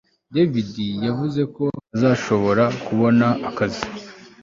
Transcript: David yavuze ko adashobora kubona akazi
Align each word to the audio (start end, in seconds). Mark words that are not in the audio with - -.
David 0.33 0.73
yavuze 1.05 1.41
ko 1.55 1.63
adashobora 1.95 2.63
kubona 2.85 3.27
akazi 3.49 3.85